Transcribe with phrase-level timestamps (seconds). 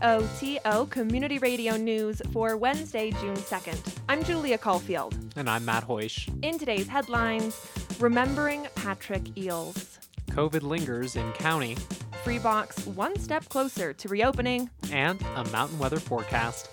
[0.00, 3.98] KOTO Community Radio News for Wednesday, June 2nd.
[4.08, 5.16] I'm Julia Caulfield.
[5.36, 6.28] And I'm Matt Hoish.
[6.44, 7.60] In today's headlines,
[8.00, 9.98] remembering Patrick Eales.
[10.30, 11.76] COVID lingers in county.
[12.24, 14.68] Freebox one step closer to reopening.
[14.90, 16.68] And a mountain weather forecast.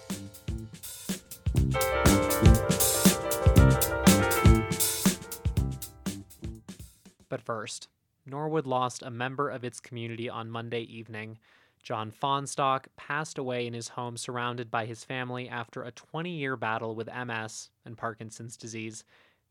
[7.30, 7.88] But first,
[8.26, 11.38] Norwood lost a member of its community on Monday evening.
[11.84, 16.56] John Fonstock passed away in his home surrounded by his family after a 20 year
[16.56, 19.04] battle with MS and Parkinson's disease.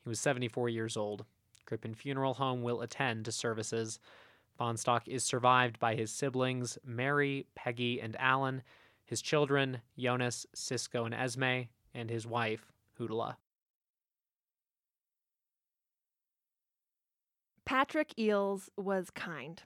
[0.02, 1.24] He was 74 years old.
[1.66, 3.98] Crippen Funeral Home will attend to services.
[4.58, 8.62] Fonstock is survived by his siblings, Mary, Peggy, and Alan,
[9.04, 11.62] his children, Jonas, Cisco, and Esme,
[11.94, 13.36] and his wife, Hudala.
[17.64, 19.62] Patrick Eales was kind,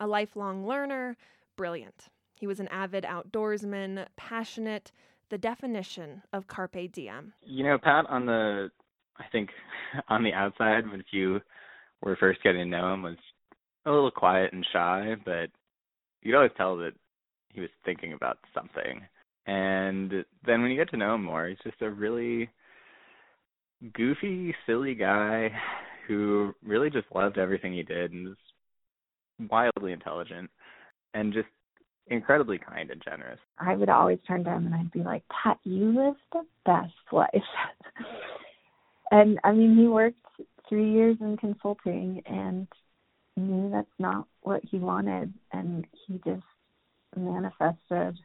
[0.00, 1.16] a lifelong learner,
[1.56, 2.08] brilliant.
[2.38, 4.92] He was an avid outdoorsman, passionate,
[5.30, 7.32] the definition of carpe diem.
[7.42, 8.70] You know, Pat, on the,
[9.18, 9.50] I think,
[10.08, 11.40] on the outside, when you
[12.02, 13.16] were first getting to know him, was
[13.86, 15.50] a little quiet and shy, but
[16.22, 16.92] you'd always tell that
[17.52, 19.02] he was thinking about something.
[19.46, 22.50] And then when you get to know him more, he's just a really
[23.92, 25.50] goofy, silly guy
[26.08, 30.50] who really just loved everything he did and was wildly intelligent
[31.14, 31.48] and just
[32.08, 33.38] incredibly kind and generous.
[33.58, 36.92] I would always turn to him and I'd be like, Pat, you live the best
[37.12, 37.30] life.
[39.10, 40.18] and I mean, he worked
[40.68, 42.66] three years in consulting and
[43.36, 45.32] knew that's not what he wanted.
[45.52, 46.44] And he just
[47.16, 48.18] manifested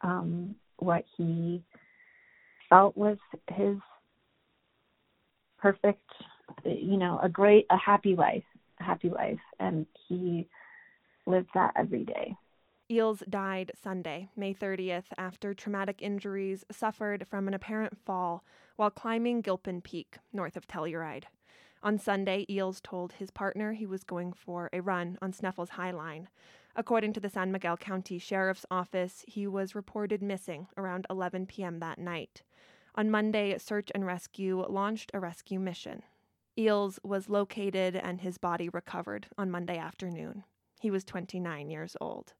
[0.00, 1.62] um, what he
[2.70, 3.18] felt was
[3.50, 3.76] his
[5.58, 6.00] perfect
[6.64, 8.44] you know, a great, a happy life,
[8.80, 9.38] a happy life.
[9.60, 10.48] And he
[11.26, 12.36] lived that every day.
[12.90, 18.44] Eales died Sunday, May 30th, after traumatic injuries suffered from an apparent fall
[18.76, 21.24] while climbing Gilpin Peak, north of Telluride.
[21.82, 25.90] On Sunday, Eales told his partner he was going for a run on Sneffels High
[25.90, 26.28] Line.
[26.76, 31.78] According to the San Miguel County Sheriff's Office, he was reported missing around 11 p.m.
[31.80, 32.42] that night.
[32.96, 36.02] On Monday, search and rescue launched a rescue mission.
[36.58, 40.44] Eales was located and his body recovered on Monday afternoon.
[40.84, 42.34] He was 29 years old.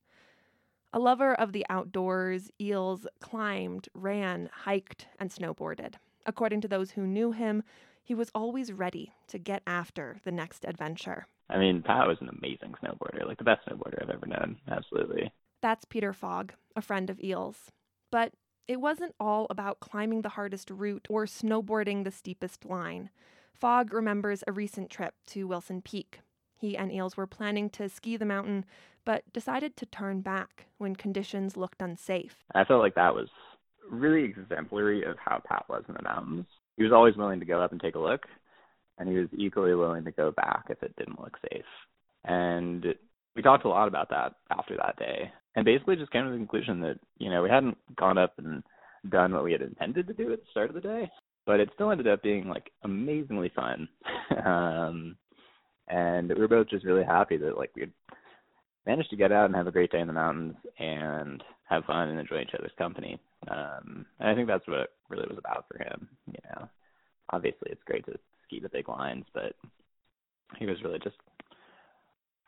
[0.93, 5.95] A lover of the outdoors, Eales climbed, ran, hiked, and snowboarded.
[6.27, 7.63] According to those who knew him,
[8.03, 11.27] he was always ready to get after the next adventure.
[11.49, 14.59] I mean, Pat was an amazing snowboarder, like the best snowboarder I've ever known.
[14.71, 15.33] Absolutely.
[15.63, 17.69] That's Peter Fogg, a friend of Eales'.
[18.11, 18.35] But
[18.69, 23.09] it wasn't all about climbing the hardest route or snowboarding the steepest line.
[23.55, 26.21] Fogg remembers a recent trip to Wilson Peak.
[26.65, 28.65] He and Eales were planning to ski the mountain,
[29.05, 32.43] but decided to turn back when conditions looked unsafe.
[32.55, 33.29] I felt like that was
[33.91, 36.47] really exemplary of how Pat was in the mountains.
[36.79, 38.23] He was always willing to go up and take a look,
[38.97, 41.67] and he was equally willing to go back if it didn't look safe.
[42.25, 42.95] And
[43.37, 46.39] we talked a lot about that after that day, and basically just came to the
[46.39, 48.63] conclusion that you know we hadn't gone up and
[49.11, 51.11] done what we had intended to do at the start of the day,
[51.45, 53.87] but it still ended up being like amazingly fun.
[54.47, 55.17] um,
[55.89, 57.89] and we were both just really happy that like we
[58.87, 62.09] managed to get out and have a great day in the mountains and have fun
[62.09, 63.19] and enjoy each other's company.
[63.49, 66.09] Um, and I think that's what it really was about for him.
[66.27, 66.69] You know,
[67.31, 69.55] obviously it's great to ski the big lines, but
[70.59, 71.17] he was really just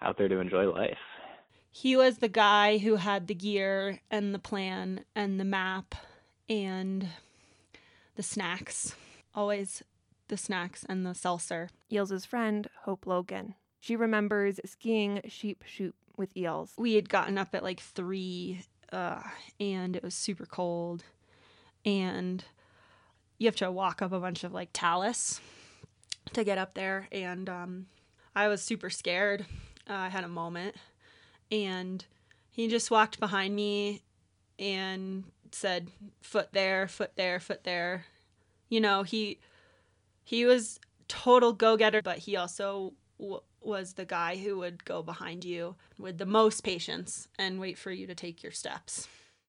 [0.02, 0.98] out there to enjoy life.
[1.70, 5.94] He was the guy who had the gear and the plan and the map
[6.48, 7.08] and
[8.14, 8.94] the snacks.
[9.34, 9.82] Always
[10.28, 11.70] the snacks and the seltzer.
[11.90, 13.54] Eales' friend, Hope Logan.
[13.80, 16.70] She remembers skiing sheep shoot with Eales.
[16.76, 19.22] We had gotten up at like three, uh,
[19.60, 21.04] and it was super cold.
[21.84, 22.44] And
[23.38, 25.40] you have to walk up a bunch of like talus
[26.32, 27.08] to get up there.
[27.12, 27.86] And um,
[28.34, 29.46] I was super scared.
[29.88, 30.76] Uh, I had a moment.
[31.52, 32.04] And
[32.50, 34.02] he just walked behind me
[34.58, 35.88] and said
[36.20, 38.06] foot there, foot there, foot there.
[38.68, 39.38] You know, he
[40.26, 45.44] he was total go-getter, but he also w- was the guy who would go behind
[45.44, 49.06] you with the most patience and wait for you to take your steps.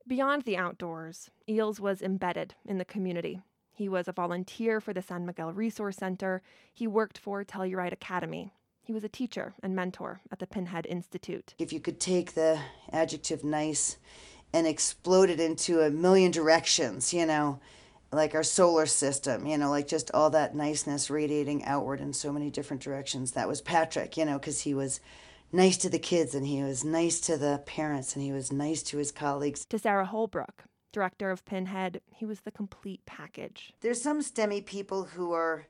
[0.07, 3.41] Beyond the outdoors, Eales was embedded in the community.
[3.73, 6.43] He was a volunteer for the San Miguel Resource Center.
[6.71, 8.53] He worked for Telluride Academy.
[8.83, 11.55] He was a teacher and mentor at the Pinhead Institute.
[11.57, 12.59] If you could take the
[12.91, 13.97] adjective nice
[14.53, 17.59] and explode it into a million directions, you know,
[18.11, 22.31] like our solar system, you know, like just all that niceness radiating outward in so
[22.31, 23.31] many different directions.
[23.31, 24.99] That was Patrick, you know, because he was
[25.51, 28.83] nice to the kids and he was nice to the parents and he was nice
[28.83, 29.65] to his colleagues.
[29.65, 30.63] To Sarah Holbrook,
[30.93, 33.73] director of Pinhead, he was the complete package.
[33.81, 35.67] There's some STEMmy people who are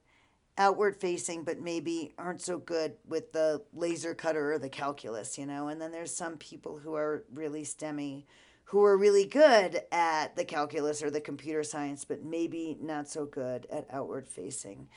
[0.60, 5.46] outward facing but maybe aren't so good with the laser cutter or the calculus, you
[5.46, 8.26] know, and then there's some people who are really STEMmy
[8.70, 13.26] who are really good at the calculus or the computer science but maybe not so
[13.26, 14.88] good at outward facing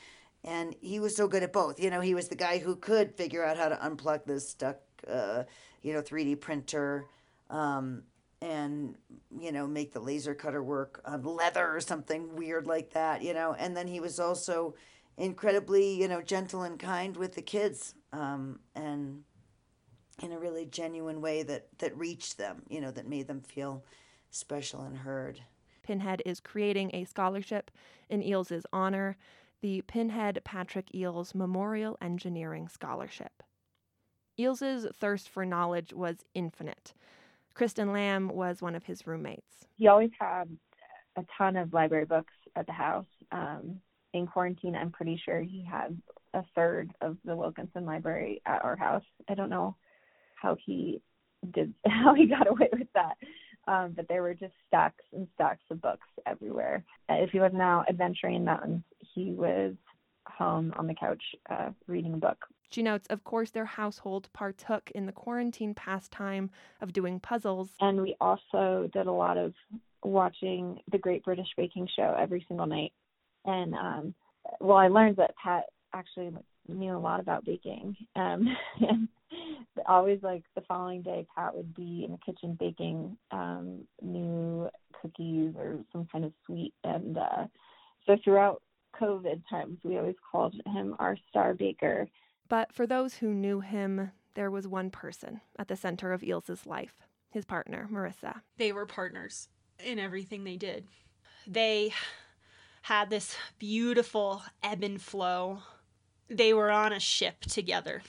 [0.43, 1.79] and he was so good at both.
[1.79, 4.77] You know, he was the guy who could figure out how to unplug this stuck,
[5.07, 5.43] uh,
[5.81, 7.05] you know, 3D printer,
[7.49, 8.03] um,
[8.41, 8.95] and
[9.39, 13.21] you know, make the laser cutter work on leather or something weird like that.
[13.21, 14.73] You know, and then he was also
[15.17, 19.23] incredibly, you know, gentle and kind with the kids, um, and
[20.21, 22.63] in a really genuine way that that reached them.
[22.69, 23.83] You know, that made them feel
[24.29, 25.41] special and heard.
[25.83, 27.71] Pinhead is creating a scholarship
[28.09, 29.17] in Eales's honor
[29.61, 33.43] the Pinhead Patrick Eales Memorial Engineering Scholarship.
[34.37, 36.93] Eales's thirst for knowledge was infinite.
[37.53, 39.67] Kristen Lamb was one of his roommates.
[39.77, 40.45] He always had
[41.15, 43.05] a ton of library books at the house.
[43.31, 43.81] Um,
[44.13, 46.01] in quarantine, I'm pretty sure he had
[46.33, 49.03] a third of the Wilkinson Library at our house.
[49.29, 49.75] I don't know
[50.41, 51.01] how he
[51.53, 53.15] did how he got away with that
[53.67, 56.83] um, but there were just stacks and stacks of books everywhere.
[57.09, 58.83] If he was now adventuring in mountains,
[59.13, 59.75] he was
[60.27, 62.45] home on the couch uh, reading a book.
[62.69, 66.49] She notes, of course, their household partook in the quarantine pastime
[66.81, 67.69] of doing puzzles.
[67.81, 69.53] And we also did a lot of
[70.03, 72.93] watching the Great British Baking Show every single night.
[73.45, 74.15] And um,
[74.59, 76.31] well, I learned that Pat actually
[76.67, 77.95] knew a lot about baking.
[78.15, 78.47] Um,
[78.79, 79.09] and
[79.87, 84.69] always like the following day pat would be in the kitchen baking um new
[85.01, 86.73] cookies or some kind of sweet.
[86.83, 87.45] And uh
[88.05, 88.61] so throughout
[88.99, 92.07] covid times we always called him our star baker.
[92.49, 96.65] But for those who knew him there was one person at the center of Eales's
[96.65, 96.95] life
[97.31, 98.41] his partner marissa.
[98.57, 99.47] They were partners
[99.83, 100.87] in everything they did.
[101.47, 101.93] They
[102.83, 105.59] had this beautiful ebb and flow.
[106.29, 108.01] They were on a ship together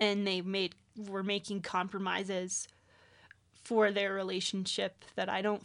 [0.00, 0.74] and they made
[1.08, 2.66] were making compromises
[3.64, 5.62] for their relationship that I don't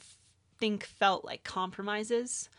[0.59, 2.49] think felt like compromises.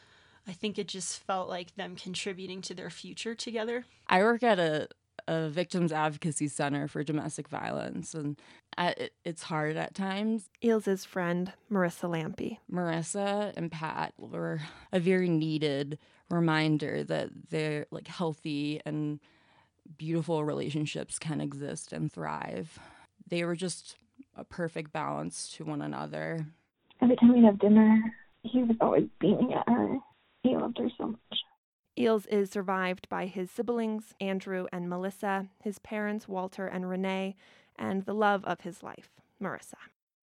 [0.47, 3.85] I think it just felt like them contributing to their future together.
[4.09, 4.89] I work at a,
[5.27, 8.39] a victims advocacy center for domestic violence, and
[9.25, 10.51] it's hard at times.
[10.63, 12.59] Eales's friend, Marissa Lampe.
[12.71, 14.61] Marissa and Pat were
[14.93, 15.99] a very needed
[16.31, 19.21] reminder that they're like healthy and
[19.97, 22.79] beautiful relationships can exist and thrive.
[23.29, 23.97] They were just
[24.37, 26.47] a perfect balance to one another.
[27.01, 28.01] Every time we'd have dinner,
[28.43, 29.99] he was always beaming at her.
[30.43, 31.21] He loved her so much.
[31.99, 37.37] Eales is survived by his siblings, Andrew and Melissa, his parents, Walter and Renee,
[37.77, 39.11] and the love of his life,
[39.41, 39.75] Marissa.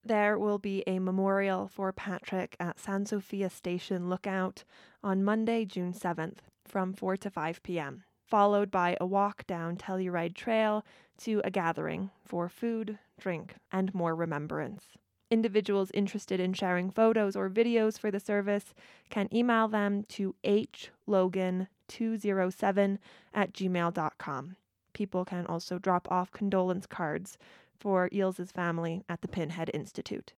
[0.04, 4.64] There will be a memorial for Patrick at San Sophia Station Lookout
[5.04, 10.34] on Monday, June 7th from 4 to 5 p.m followed by a walk down Telluride
[10.34, 10.84] Trail
[11.18, 14.86] to a gathering for food, drink, and more remembrance.
[15.30, 18.74] Individuals interested in sharing photos or videos for the service
[19.10, 22.98] can email them to hlogan207
[23.34, 24.56] at gmail.com.
[24.94, 27.38] People can also drop off condolence cards
[27.80, 30.34] for Eales's family at the Pinhead Institute.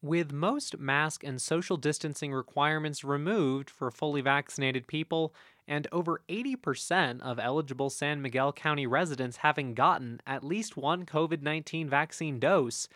[0.00, 5.34] With most mask and social distancing requirements removed for fully vaccinated people,
[5.66, 11.42] and over 80% of eligible San Miguel County residents having gotten at least one COVID
[11.42, 12.88] 19 vaccine dose,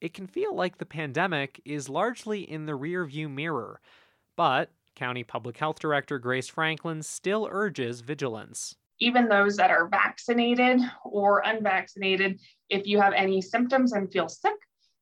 [0.00, 3.80] it can feel like the pandemic is largely in the rearview mirror.
[4.36, 8.76] But County Public Health Director Grace Franklin still urges vigilance.
[9.00, 12.38] Even those that are vaccinated or unvaccinated,
[12.70, 14.54] if you have any symptoms and feel sick,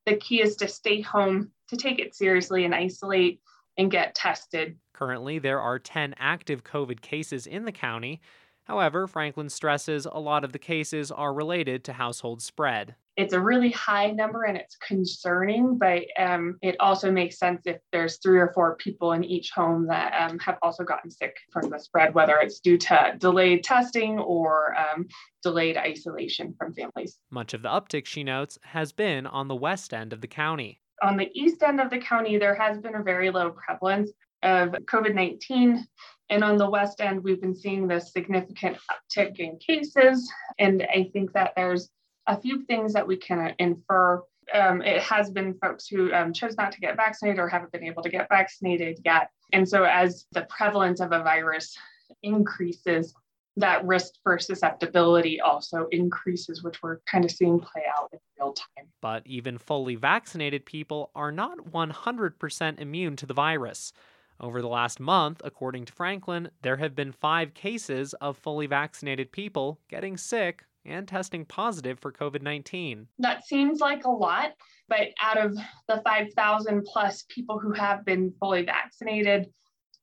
[0.07, 3.41] the key is to stay home, to take it seriously and isolate
[3.79, 4.77] and get tested.
[4.93, 8.21] Currently, there are 10 active COVID cases in the county.
[8.65, 13.41] However, Franklin stresses a lot of the cases are related to household spread it's a
[13.41, 18.39] really high number and it's concerning, but um, it also makes sense if there's three
[18.39, 22.15] or four people in each home that um, have also gotten sick from the spread,
[22.15, 25.07] whether it's due to delayed testing or um,
[25.43, 27.19] delayed isolation from families.
[27.31, 30.81] Much of the uptick, she notes, has been on the west end of the county.
[31.03, 34.11] On the east end of the county, there has been a very low prevalence
[34.43, 35.87] of COVID 19.
[36.31, 40.33] And on the west end, we've been seeing this significant uptick in cases.
[40.59, 41.91] And I think that there's
[42.27, 44.23] a few things that we can infer.
[44.55, 47.85] Um, it has been folks who um, chose not to get vaccinated or haven't been
[47.85, 49.31] able to get vaccinated yet.
[49.53, 51.77] And so, as the prevalence of a virus
[52.23, 53.15] increases,
[53.57, 58.53] that risk for susceptibility also increases, which we're kind of seeing play out in real
[58.53, 58.87] time.
[59.01, 63.93] But even fully vaccinated people are not 100% immune to the virus.
[64.41, 69.31] Over the last month, according to Franklin, there have been five cases of fully vaccinated
[69.31, 73.07] people getting sick and testing positive for COVID 19.
[73.19, 74.53] That seems like a lot,
[74.89, 75.57] but out of
[75.89, 79.49] the 5,000 plus people who have been fully vaccinated,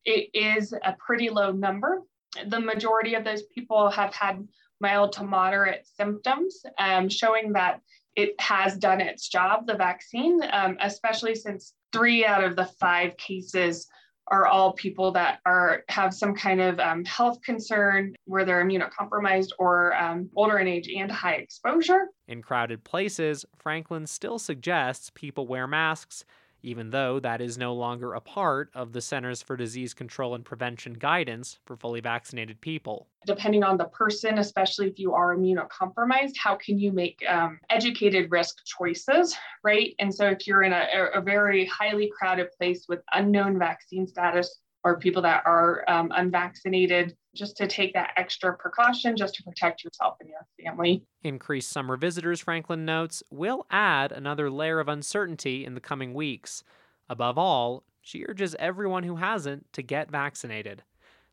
[0.05, 2.01] it is a pretty low number.
[2.47, 4.47] The majority of those people have had
[4.79, 7.81] mild to moderate symptoms, um, showing that
[8.15, 13.17] it has done its job, the vaccine, um, especially since three out of the five
[13.17, 13.87] cases
[14.31, 19.49] are all people that are have some kind of um, health concern where they're immunocompromised
[19.57, 22.07] or um, older in age and high exposure.
[22.27, 26.23] In crowded places, Franklin still suggests people wear masks
[26.61, 30.43] even though that is no longer a part of the Centers for Disease Control and
[30.43, 33.07] Prevention guidance for fully vaccinated people.
[33.25, 38.31] Depending on the person, especially if you are immunocompromised, how can you make um, educated
[38.31, 39.93] risk choices, right?
[39.99, 44.59] And so if you're in a, a very highly crowded place with unknown vaccine status,
[44.83, 49.83] or people that are um, unvaccinated, just to take that extra precaution just to protect
[49.83, 51.03] yourself and your family.
[51.23, 56.63] Increased summer visitors, Franklin notes, will add another layer of uncertainty in the coming weeks.
[57.09, 60.83] Above all, she urges everyone who hasn't to get vaccinated.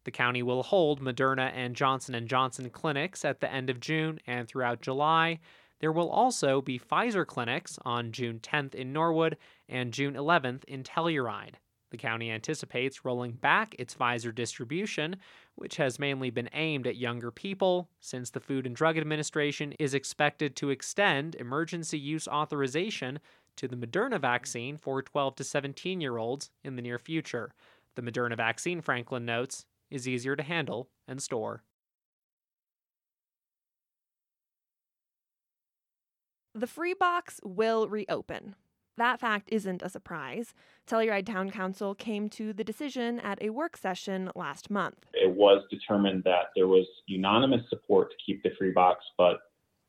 [0.05, 4.21] The county will hold Moderna and Johnson & Johnson clinics at the end of June
[4.27, 5.41] and throughout July.
[5.81, 9.37] There will also be Pfizer clinics on June 10th in Norwood
[9.69, 11.55] and June 11th in Telluride.
[11.91, 15.17] The county anticipates rolling back its Pfizer distribution,
[15.55, 19.95] which has mainly been aimed at younger people, since the Food and Drug Administration is
[19.95, 23.21] expected to extend emergency use authorization
[23.57, 27.55] to the Moderna vaccine for 12 to 17 year olds in the near future.
[27.95, 31.63] The Moderna vaccine, Franklin notes, is easier to handle and store.
[36.55, 38.57] The free box will reopen.
[38.97, 40.55] That fact isn't a surprise.
[40.87, 45.05] Telluride Town Council came to the decision at a work session last month.
[45.13, 49.39] It was determined that there was unanimous support to keep the free box, but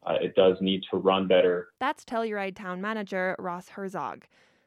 [0.06, 1.70] uh, it does need to run better.
[1.80, 4.26] That's Telluride Town Manager Ross Herzog.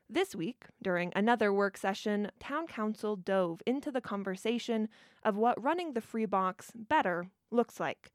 [0.08, 4.88] This week, during another work session, Town Council dove into the conversation
[5.22, 8.10] of what running the free box better looks like.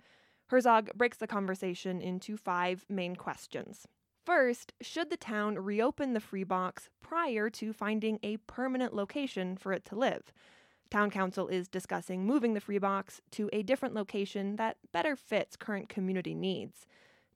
[0.47, 3.87] Herzog breaks the conversation into five main questions.
[4.25, 9.71] First, should the town reopen the free box prior to finding a permanent location for
[9.71, 10.33] it to live?
[10.89, 15.55] Town Council is discussing moving the free box to a different location that better fits
[15.55, 16.87] current community needs.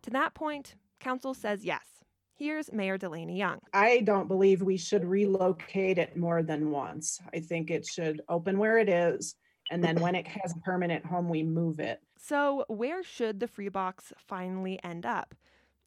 [0.02, 1.86] To that point, Council says yes.
[2.34, 3.60] Here's Mayor Delaney Young.
[3.72, 7.20] I don't believe we should relocate it more than once.
[7.34, 9.36] I think it should open where it is,
[9.70, 12.00] and then when it has a permanent home, we move it.
[12.18, 15.36] So, where should the free box finally end up?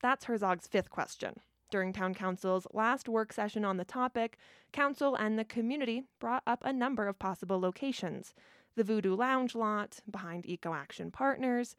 [0.02, 1.34] That's Herzog's fifth question.
[1.70, 4.36] During Town Council's last work session on the topic,
[4.72, 8.34] Council and the community brought up a number of possible locations
[8.74, 11.76] the Voodoo Lounge lot, behind Eco Action Partners,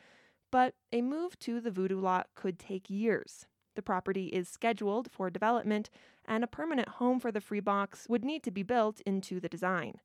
[0.51, 3.47] but a move to the Voodoo lot could take years.
[3.75, 5.89] The property is scheduled for development,
[6.25, 9.49] and a permanent home for the free box would need to be built into the
[9.49, 9.95] design.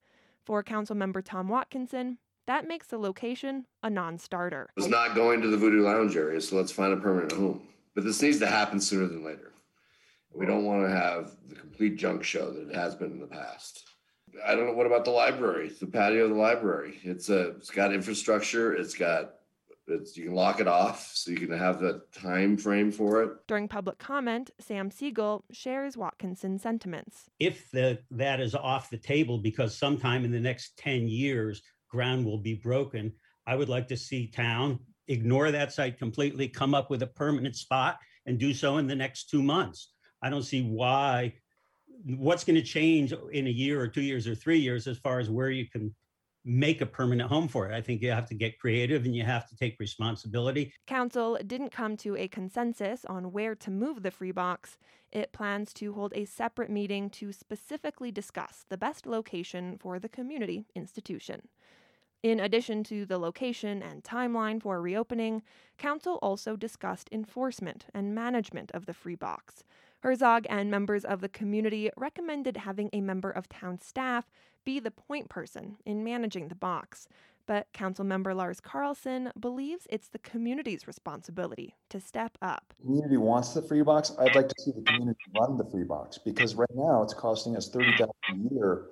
[0.47, 4.71] For Councilmember Tom Watkinson, that makes the location a non starter.
[4.79, 7.69] It's not going to the Voodoo Lounge area, so let's find a permanent home.
[7.99, 9.55] But this needs to happen sooner than later.
[10.33, 13.27] We don't want to have the complete junk show that it has been in the
[13.27, 13.91] past.
[14.47, 17.01] I don't know what about the library, the patio of the library.
[17.03, 19.33] It's a it's got infrastructure, it's got
[19.89, 23.33] it's you can lock it off so you can have the time frame for it.
[23.49, 27.25] During public comment, Sam Siegel shares Watkinson's sentiments.
[27.41, 32.25] If the that is off the table because sometime in the next 10 years ground
[32.25, 33.13] will be broken,
[33.45, 34.79] I would like to see town
[35.09, 38.95] ignore that site completely, come up with a permanent spot and do so in the
[38.95, 39.93] next two months.
[40.23, 41.35] I don't see why,
[42.05, 45.19] what's going to change in a year or two years or three years as far
[45.19, 45.95] as where you can
[46.45, 47.75] make a permanent home for it.
[47.75, 50.73] I think you have to get creative and you have to take responsibility.
[50.87, 54.79] Council didn't come to a consensus on where to move the free box.
[55.13, 60.09] It plans to hold a separate meeting to specifically discuss the best location for the
[60.09, 61.49] community institution.
[62.23, 65.43] In addition to the location and timeline for reopening,
[65.77, 69.63] Council also discussed enforcement and management of the free box.
[70.01, 74.31] Herzog and members of the community recommended having a member of town staff
[74.65, 77.07] be the point person in managing the box.
[77.47, 82.75] But Councilmember Lars Carlson believes it's the community's responsibility to step up.
[82.79, 84.13] The community wants the free box.
[84.19, 87.57] I'd like to see the community run the free box because right now it's costing
[87.57, 88.87] us thirty thousand a year.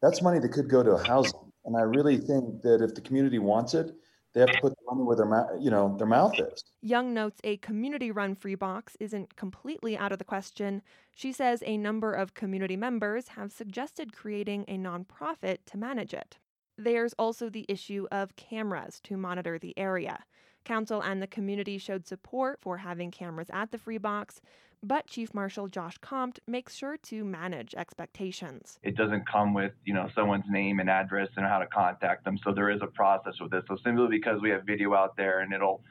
[0.00, 3.38] That's money that could go to housing And I really think that if the community
[3.38, 3.94] wants it,
[4.32, 6.64] they have to put the money where their mouth, you know, their mouth is.
[6.80, 10.80] Young notes a community run free box isn't completely out of the question.
[11.14, 16.38] She says a number of community members have suggested creating a nonprofit to manage it.
[16.78, 20.24] There's also the issue of cameras to monitor the area.
[20.64, 24.40] Council and the community showed support for having cameras at the free box,
[24.82, 28.78] but Chief Marshal Josh Comte makes sure to manage expectations.
[28.82, 32.38] It doesn't come with, you know, someone's name and address and how to contact them.
[32.44, 33.64] So there is a process with this.
[33.68, 35.82] So simply because we have video out there and it'll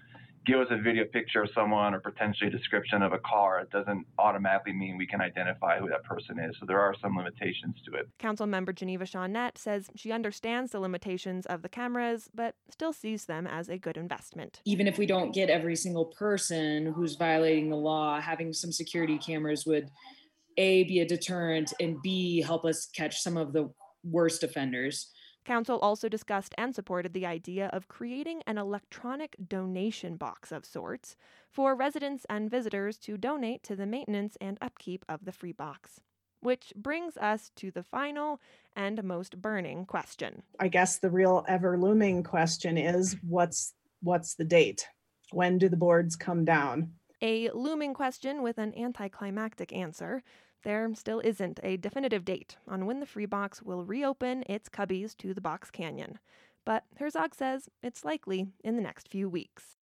[0.47, 3.69] give us a video picture of someone or potentially a description of a car, it
[3.69, 6.55] doesn't automatically mean we can identify who that person is.
[6.59, 8.07] So there are some limitations to it.
[8.17, 13.25] Council member Geneva Shaunette says she understands the limitations of the cameras, but still sees
[13.25, 14.61] them as a good investment.
[14.63, 19.17] Even if we don't get every single person who's violating the law, having some security
[19.17, 19.89] cameras would
[20.57, 23.69] A, be a deterrent, and B, help us catch some of the
[24.03, 25.11] worst offenders.
[25.47, 31.15] Council also discussed and supported the idea of creating an electronic donation box of sorts
[31.49, 36.01] for residents and visitors to donate to the maintenance and upkeep of the free box.
[36.41, 38.41] Which brings us to the final
[38.75, 40.43] and most burning question.
[40.59, 43.73] I guess the real ever looming question is what's
[44.03, 44.85] what's the date?
[45.31, 46.91] When do the boards come down?
[47.21, 50.23] A looming question with an anticlimactic answer.
[50.67, 55.15] There still isn't a definitive date on when the free box will reopen its cubbies
[55.15, 56.19] to the Box Canyon,
[56.65, 59.77] but Herzog says it's likely in the next few weeks.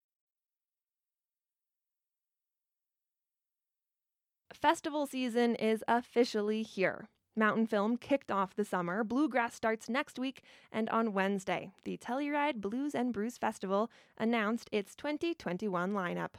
[4.54, 7.08] Festival season is officially here.
[7.34, 12.60] Mountain Film kicked off the summer, Bluegrass starts next week, and on Wednesday, the Telluride
[12.60, 16.32] Blues and Brews Festival announced its 2021 lineup.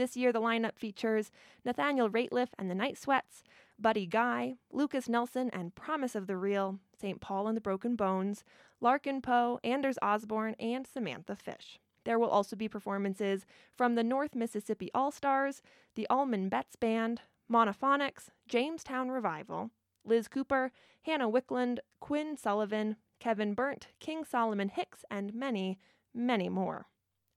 [0.00, 1.30] This year, the lineup features
[1.62, 3.42] Nathaniel Rateliff and the Night Sweats,
[3.80, 7.20] Buddy Guy, Lucas Nelson and Promise of the Real, St.
[7.20, 8.44] Paul and the Broken Bones,
[8.80, 11.78] Larkin Poe, Anders Osborne, and Samantha Fish.
[12.04, 15.62] There will also be performances from the North Mississippi All Stars,
[15.94, 19.70] the Allman Betts Band, Monophonics, Jamestown Revival,
[20.04, 25.78] Liz Cooper, Hannah Wicklund, Quinn Sullivan, Kevin Burt, King Solomon Hicks, and many,
[26.14, 26.86] many more.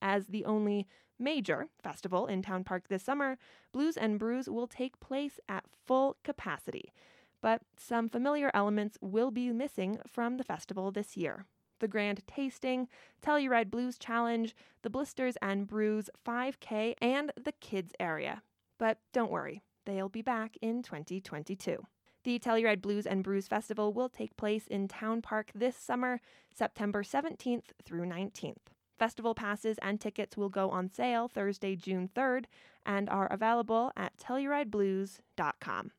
[0.02, 0.88] As the only
[1.20, 3.38] major festival in Town Park this summer,
[3.72, 6.94] Blues and Brews will take place at full capacity.
[7.42, 11.46] But some familiar elements will be missing from the festival this year.
[11.80, 12.88] The Grand Tasting,
[13.22, 18.42] Telluride Blues Challenge, the Blisters and Brews 5K, and the Kids Area.
[18.78, 21.84] But don't worry, they'll be back in 2022.
[22.24, 26.22] The Telluride Blues and Brews Festival will take place in Town Park this summer,
[26.56, 28.56] September 17th through 19th.
[29.04, 32.46] Festival passes and tickets will go on sale Thursday, June 3rd,
[32.86, 35.92] and are available at TellurideBlues.com.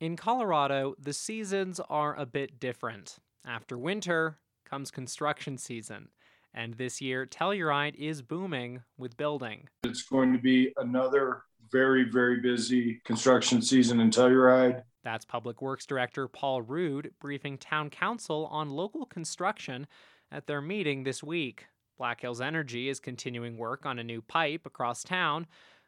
[0.00, 3.18] In Colorado, the seasons are a bit different.
[3.46, 6.08] After winter comes construction season,
[6.54, 9.68] and this year Telluride is booming with building.
[9.84, 14.82] It's going to be another very, very busy construction season in Telluride.
[15.02, 19.86] That's Public Works Director Paul Ruud briefing Town Council on local construction
[20.30, 21.66] at their meeting this week.
[21.96, 25.46] Black Hills Energy is continuing work on a new pipe across town,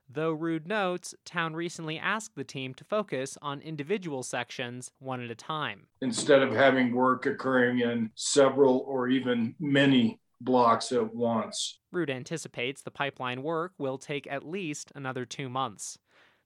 [0.09, 5.31] though Ruud notes town recently asked the team to focus on individual sections one at
[5.31, 5.87] a time.
[6.01, 11.79] Instead of having work occurring in several or even many blocks at once.
[11.95, 15.99] Ruud anticipates the pipeline work will take at least another two months.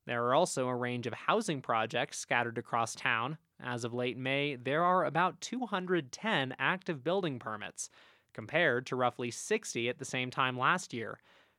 [0.06, 3.38] There are also a range of housing projects scattered across town.
[3.61, 7.90] As of late May, there are about 210 active building permits,
[8.32, 11.18] compared to roughly 60 at the same time last year.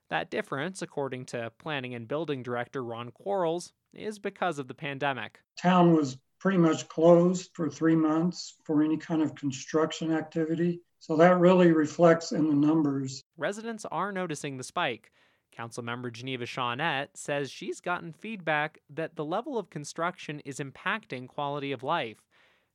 [0.10, 5.40] That difference, according to Planning and Building Director Ron Quarles, is because of the pandemic.
[5.62, 10.82] Town was pretty much closed for three months for any kind of construction activity.
[11.00, 13.24] So that really reflects in the numbers.
[13.38, 15.12] Residents are noticing the spike.
[15.58, 21.72] Councilmember Geneva Shaunette says she's gotten feedback that the level of construction is impacting quality
[21.72, 22.18] of life.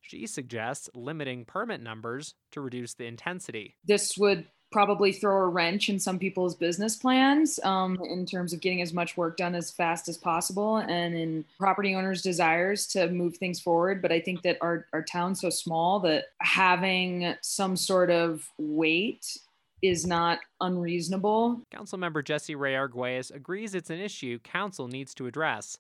[0.01, 3.77] She suggests limiting permit numbers to reduce the intensity.
[3.85, 8.61] This would probably throw a wrench in some people's business plans um, in terms of
[8.61, 13.09] getting as much work done as fast as possible and in property owners' desires to
[13.11, 14.03] move things forward.
[14.03, 19.39] But I think that our, our town's so small that having some sort of weight
[19.83, 21.61] is not unreasonable.
[21.75, 25.77] Councilmember Jesse Ray Arguelles agrees it's an issue council needs to address.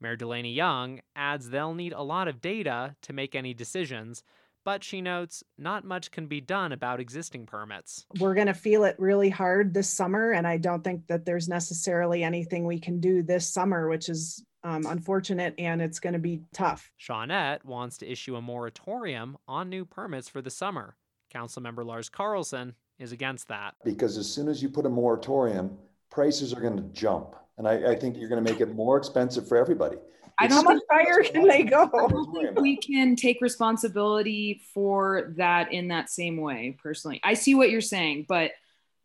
[0.00, 4.22] Mayor Delaney Young adds they'll need a lot of data to make any decisions,
[4.66, 8.04] but she notes not much can be done about existing permits.
[8.18, 11.48] We're going to feel it really hard this summer, and I don't think that there's
[11.48, 16.18] necessarily anything we can do this summer, which is um, unfortunate and it's going to
[16.18, 16.90] be tough.
[17.00, 20.96] Shaunette wants to issue a moratorium on new permits for the summer.
[21.32, 23.74] Councilmember Lars Carlson is against that.
[23.84, 25.78] Because as soon as you put a moratorium,
[26.10, 27.36] prices are going to jump.
[27.58, 29.98] And I, I think you're going to make it more expensive for everybody.
[30.38, 30.70] I don't know.
[30.70, 31.84] How much higher can they go?
[31.84, 37.20] I don't think we can take responsibility for that in that same way, personally.
[37.24, 38.52] I see what you're saying, but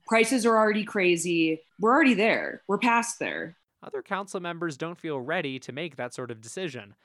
[0.08, 1.62] prices are already crazy.
[1.80, 2.64] We're already there.
[2.68, 3.58] We're past there.
[3.82, 6.96] Other council members don't feel ready to make that sort of decision.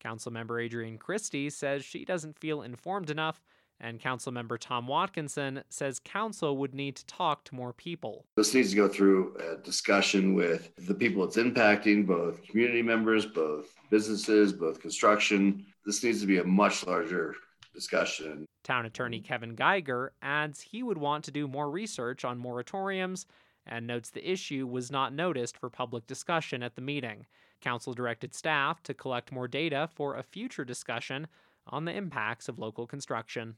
[0.00, 3.42] Council member Adrienne Christie says she doesn't feel informed enough,
[3.84, 8.24] and Councilmember Tom Watkinson says council would need to talk to more people.
[8.34, 13.26] This needs to go through a discussion with the people it's impacting, both community members,
[13.26, 15.66] both businesses, both construction.
[15.84, 17.36] This needs to be a much larger
[17.74, 18.46] discussion.
[18.64, 23.26] Town attorney Kevin Geiger adds he would want to do more research on moratoriums
[23.66, 27.26] and notes the issue was not noticed for public discussion at the meeting.
[27.60, 31.26] Council directed staff to collect more data for a future discussion
[31.66, 33.56] on the impacts of local construction.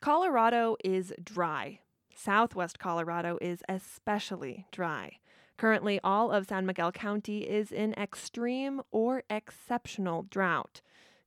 [0.00, 1.80] Colorado is dry.
[2.14, 5.18] Southwest Colorado is especially dry.
[5.56, 10.82] Currently, all of San Miguel County is in extreme or exceptional drought.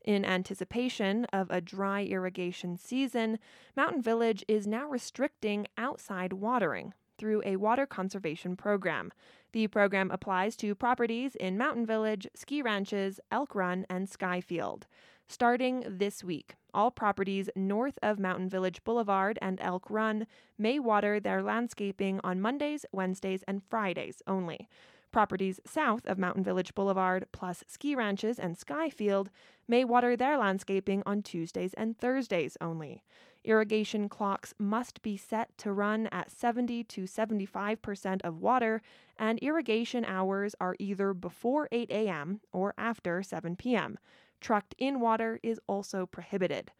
[0.05, 3.39] In anticipation of a dry irrigation season,
[3.75, 9.11] Mountain Village is now restricting outside watering through a water conservation program.
[9.51, 14.83] The program applies to properties in Mountain Village, ski ranches, Elk Run, and Skyfield.
[15.31, 21.21] Starting this week, all properties north of Mountain Village Boulevard and Elk Run may water
[21.21, 24.67] their landscaping on Mondays, Wednesdays, and Fridays only.
[25.13, 29.27] Properties south of Mountain Village Boulevard, plus ski ranches and Skyfield,
[29.69, 33.01] may water their landscaping on Tuesdays and Thursdays only.
[33.45, 38.81] Irrigation clocks must be set to run at 70 to 75% of water,
[39.17, 42.41] and irrigation hours are either before 8 a.m.
[42.51, 43.97] or after 7 p.m.
[44.41, 46.71] Trucked in water is also prohibited.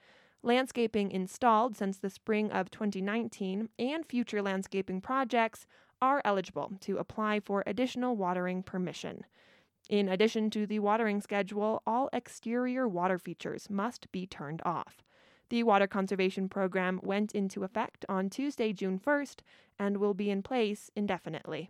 [0.44, 5.68] Landscaping installed since the spring of 2019 and future landscaping projects
[6.02, 9.24] are eligible to apply for additional watering permission.
[9.88, 15.04] In addition to the watering schedule, all exterior water features must be turned off.
[15.50, 19.42] The Water Conservation Program went into effect on Tuesday, June 1st,
[19.78, 21.70] and will be in place indefinitely.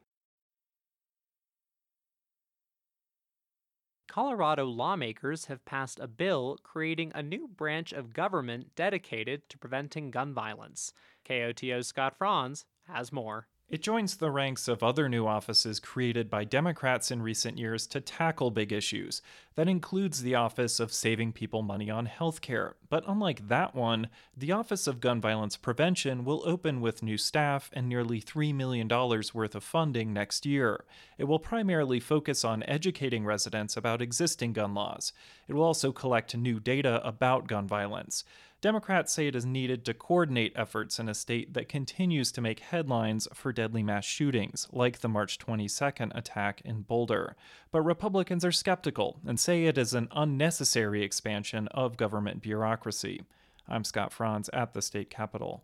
[4.12, 10.12] Colorado lawmakers have passed a bill creating a new branch of government dedicated to preventing
[10.12, 10.92] gun violence.
[11.24, 13.48] KOTO's Scott Franz has more.
[13.72, 18.02] It joins the ranks of other new offices created by Democrats in recent years to
[18.02, 19.22] tackle big issues.
[19.56, 22.74] That includes the Office of Saving People Money on Healthcare.
[22.90, 27.70] But unlike that one, the Office of Gun Violence Prevention will open with new staff
[27.72, 30.84] and nearly $3 million worth of funding next year.
[31.18, 35.14] It will primarily focus on educating residents about existing gun laws.
[35.48, 38.26] It will also collect new data about gun violence.
[38.62, 42.60] Democrats say it is needed to coordinate efforts in a state that continues to make
[42.60, 47.36] headlines for deadly mass shootings, like the March 22nd attack in Boulder.
[47.72, 53.24] But Republicans are skeptical and say it is an unnecessary expansion of government bureaucracy.
[53.68, 55.64] I'm Scott Franz at the state capitol.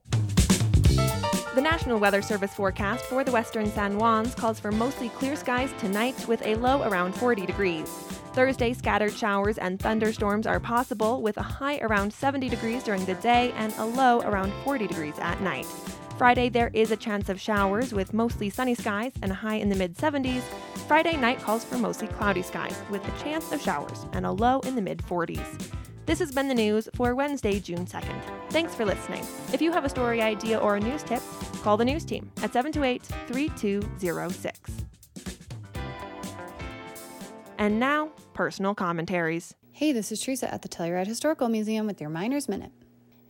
[1.54, 5.72] The National Weather Service forecast for the western San Juans calls for mostly clear skies
[5.78, 8.18] tonight with a low around 40 degrees.
[8.38, 13.16] Thursday, scattered showers and thunderstorms are possible with a high around 70 degrees during the
[13.16, 15.66] day and a low around 40 degrees at night.
[16.20, 19.70] Friday, there is a chance of showers with mostly sunny skies and a high in
[19.70, 20.44] the mid 70s.
[20.88, 24.60] Friday night calls for mostly cloudy skies with a chance of showers and a low
[24.60, 25.72] in the mid 40s.
[26.06, 28.22] This has been the news for Wednesday, June 2nd.
[28.52, 29.26] Thanks for listening.
[29.52, 31.24] If you have a story idea or a news tip,
[31.64, 34.72] call the news team at 728 3206.
[37.60, 39.56] And now, personal commentaries.
[39.72, 42.72] Hey, this is Teresa at the Telluride Historical Museum with your Miner's Minute.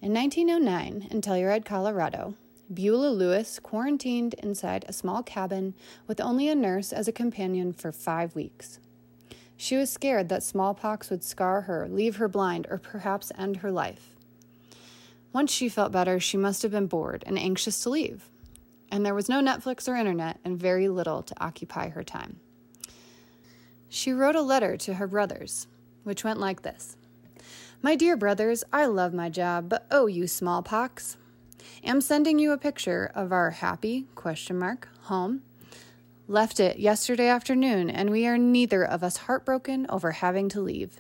[0.01, 2.35] In 1909, in Telluride, Colorado,
[2.73, 5.75] Beulah Lewis quarantined inside a small cabin
[6.07, 8.81] with only a nurse as a companion for five weeks.
[9.55, 13.71] She was scared that smallpox would scar her, leave her blind, or perhaps end her
[13.71, 14.13] life.
[15.31, 18.27] Once she felt better, she must have been bored and anxious to leave.
[18.91, 22.41] And there was no Netflix or internet and very little to occupy her time.
[23.89, 25.67] She wrote a letter to her brothers,
[26.03, 26.97] which went like this
[27.81, 31.17] My dear brothers, I love my job, but oh, you smallpox.
[31.83, 35.41] Am sending you a picture of our happy question mark home.
[36.27, 40.99] Left it yesterday afternoon, and we are neither of us heartbroken over having to leave.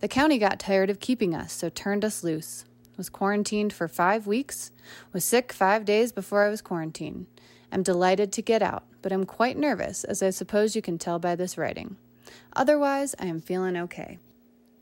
[0.00, 2.64] The county got tired of keeping us, so turned us loose.
[2.96, 4.72] Was quarantined for five weeks.
[5.12, 7.26] Was sick five days before I was quarantined.
[7.70, 8.84] Am delighted to get out.
[9.00, 11.96] but I'm quite nervous, as I suppose you can tell by this writing.
[12.54, 14.18] Otherwise, I am feeling okay.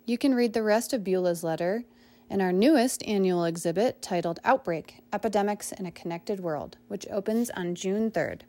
[0.05, 1.85] You can read the rest of Beulah's letter
[2.31, 7.75] in our newest annual exhibit titled Outbreak Epidemics in a Connected World, which opens on
[7.75, 8.43] June 3rd.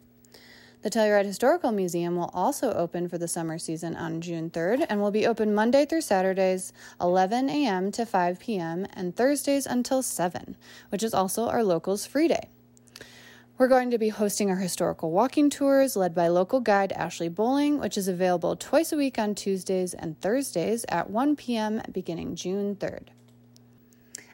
[0.84, 5.02] The Telluride Historical Museum will also open for the summer season on June 3rd and
[5.02, 7.92] will be open Monday through Saturdays, 11 a.m.
[7.92, 10.56] to 5 p.m., and Thursdays until 7,
[10.90, 12.50] which is also our locals' free day.
[13.58, 17.80] We're going to be hosting our historical walking tours led by local guide Ashley Bowling,
[17.80, 21.82] which is available twice a week on Tuesdays and Thursdays at 1 p.m.
[21.92, 23.08] beginning June 3rd.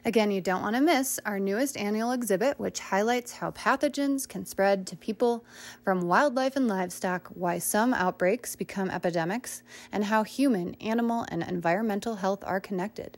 [0.04, 4.44] Again, you don't want to miss our newest annual exhibit, which highlights how pathogens can
[4.44, 5.46] spread to people
[5.82, 12.16] from wildlife and livestock, why some outbreaks become epidemics, and how human, animal, and environmental
[12.16, 13.16] health are connected.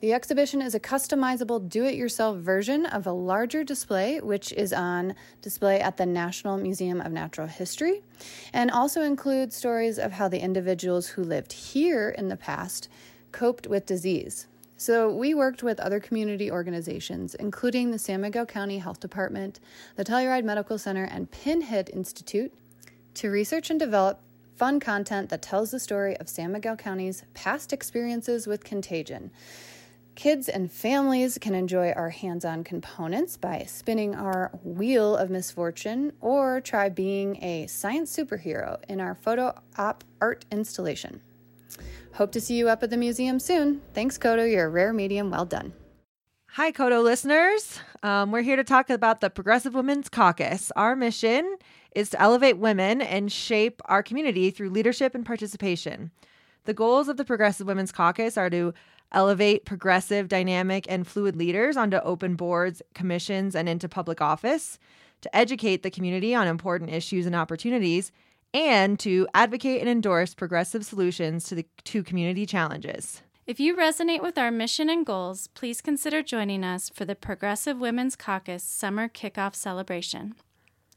[0.00, 4.72] The exhibition is a customizable do it yourself version of a larger display, which is
[4.72, 8.04] on display at the National Museum of Natural History,
[8.52, 12.88] and also includes stories of how the individuals who lived here in the past
[13.32, 14.46] coped with disease.
[14.76, 19.58] So, we worked with other community organizations, including the San Miguel County Health Department,
[19.96, 22.52] the Telluride Medical Center, and Pinhead Institute,
[23.14, 24.20] to research and develop
[24.54, 29.32] fun content that tells the story of San Miguel County's past experiences with contagion.
[30.18, 36.12] Kids and families can enjoy our hands on components by spinning our Wheel of Misfortune
[36.20, 41.20] or try being a science superhero in our photo op art installation.
[42.14, 43.80] Hope to see you up at the museum soon.
[43.94, 44.42] Thanks, Koto.
[44.42, 45.30] You're a rare medium.
[45.30, 45.72] Well done.
[46.48, 47.78] Hi, Koto listeners.
[48.02, 50.72] Um, we're here to talk about the Progressive Women's Caucus.
[50.74, 51.58] Our mission
[51.94, 56.10] is to elevate women and shape our community through leadership and participation.
[56.64, 58.74] The goals of the Progressive Women's Caucus are to
[59.12, 64.78] elevate progressive, dynamic, and fluid leaders onto open boards, commissions, and into public office,
[65.20, 68.12] to educate the community on important issues and opportunities,
[68.54, 73.22] and to advocate and endorse progressive solutions to the to community challenges.
[73.46, 77.78] If you resonate with our mission and goals, please consider joining us for the Progressive
[77.78, 80.34] Women's Caucus Summer Kickoff Celebration.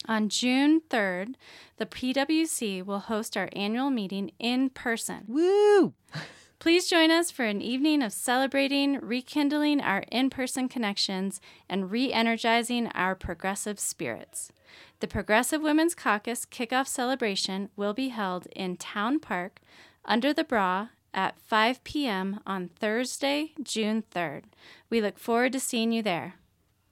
[0.08, 1.36] On June 3rd,
[1.78, 5.24] the PWC will host our annual meeting in person.
[5.28, 5.93] Woo!
[6.62, 12.13] Please join us for an evening of celebrating, rekindling our in person connections, and re
[12.13, 14.52] energizing our progressive spirits.
[15.00, 19.60] The Progressive Women's Caucus kickoff celebration will be held in Town Park
[20.06, 22.41] under the bra at 5 p.m.
[22.45, 24.43] on Thursday, June 3rd.
[24.88, 26.36] We look forward to seeing you there.